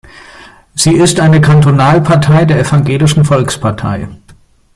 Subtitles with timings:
[0.73, 4.07] Sie ist eine Kantonalpartei der Evangelischen Volkspartei.